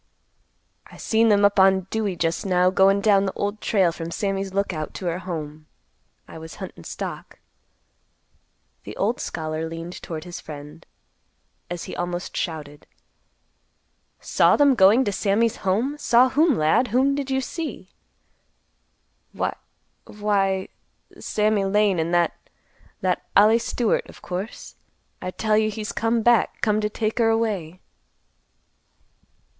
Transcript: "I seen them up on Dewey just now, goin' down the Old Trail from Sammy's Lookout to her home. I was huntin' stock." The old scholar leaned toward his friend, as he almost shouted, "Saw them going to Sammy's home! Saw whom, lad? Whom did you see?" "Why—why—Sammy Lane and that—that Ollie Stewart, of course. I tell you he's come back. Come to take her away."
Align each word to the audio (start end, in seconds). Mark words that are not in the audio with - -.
"I 0.87 0.97
seen 0.97 1.29
them 1.29 1.45
up 1.45 1.59
on 1.59 1.81
Dewey 1.91 2.15
just 2.15 2.43
now, 2.43 2.71
goin' 2.71 3.01
down 3.01 3.27
the 3.27 3.33
Old 3.33 3.61
Trail 3.61 3.91
from 3.91 4.09
Sammy's 4.09 4.51
Lookout 4.51 4.95
to 4.95 5.05
her 5.05 5.19
home. 5.19 5.67
I 6.27 6.39
was 6.39 6.55
huntin' 6.55 6.85
stock." 6.85 7.37
The 8.83 8.97
old 8.97 9.19
scholar 9.19 9.69
leaned 9.69 10.01
toward 10.01 10.23
his 10.23 10.39
friend, 10.39 10.87
as 11.69 11.83
he 11.83 11.95
almost 11.95 12.35
shouted, 12.35 12.87
"Saw 14.19 14.55
them 14.55 14.73
going 14.73 15.03
to 15.05 15.11
Sammy's 15.11 15.57
home! 15.57 15.99
Saw 15.99 16.29
whom, 16.29 16.57
lad? 16.57 16.87
Whom 16.87 17.13
did 17.13 17.29
you 17.29 17.39
see?" 17.39 17.91
"Why—why—Sammy 19.33 21.65
Lane 21.65 21.99
and 21.99 22.11
that—that 22.11 23.23
Ollie 23.37 23.59
Stewart, 23.59 24.07
of 24.09 24.23
course. 24.23 24.77
I 25.21 25.29
tell 25.29 25.59
you 25.59 25.69
he's 25.69 25.91
come 25.91 26.23
back. 26.23 26.59
Come 26.63 26.81
to 26.81 26.89
take 26.89 27.19
her 27.19 27.29
away." 27.29 27.81